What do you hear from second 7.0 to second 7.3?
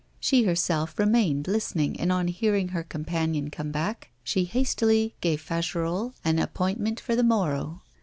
the